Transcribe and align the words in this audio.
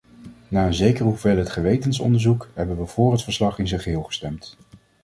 Na 0.47 0.65
een 0.65 0.73
zekere 0.73 1.03
hoeveelheid 1.03 1.49
gewetensonderzoek, 1.49 2.47
hebben 2.53 2.77
we 2.77 2.85
voor 2.85 3.11
het 3.11 3.23
verslag 3.23 3.59
in 3.59 3.67
zijn 3.67 3.81
geheel 3.81 4.03
gestemd. 4.03 4.57